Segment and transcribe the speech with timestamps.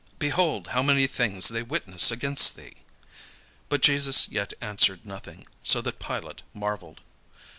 [0.17, 2.77] Behold how many things they witness against thee."
[3.69, 7.01] But Jesus yet answered nothing; so that Pilate marvelled.